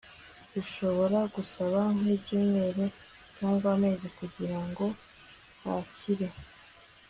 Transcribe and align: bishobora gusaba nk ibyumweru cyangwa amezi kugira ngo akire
bishobora 0.53 1.19
gusaba 1.35 1.79
nk 1.97 2.05
ibyumweru 2.15 2.83
cyangwa 3.35 3.67
amezi 3.75 4.07
kugira 4.17 4.59
ngo 4.67 4.85
akire 5.75 6.29